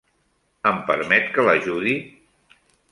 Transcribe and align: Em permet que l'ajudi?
Em 0.71 0.81
permet 0.89 1.31
que 1.37 1.47
l'ajudi? 1.49 1.97